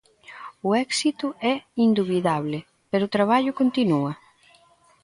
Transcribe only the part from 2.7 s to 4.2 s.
pero o traballo continúa.